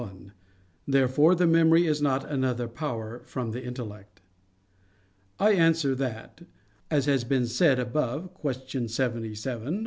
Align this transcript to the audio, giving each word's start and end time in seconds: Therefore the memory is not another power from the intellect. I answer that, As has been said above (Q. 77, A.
Therefore 0.87 1.35
the 1.35 1.45
memory 1.45 1.85
is 1.85 2.01
not 2.01 2.27
another 2.27 2.67
power 2.67 3.21
from 3.23 3.51
the 3.51 3.63
intellect. 3.63 4.19
I 5.37 5.51
answer 5.51 5.93
that, 5.93 6.41
As 6.89 7.05
has 7.05 7.23
been 7.23 7.45
said 7.45 7.77
above 7.79 8.31
(Q. 8.65 8.87
77, 8.87 9.37
A. 9.75 9.79